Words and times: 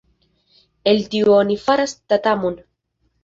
El 0.91 1.03
tiu 1.15 1.29
oni 1.35 1.57
faras 1.65 1.95
tatamon. 2.13 2.57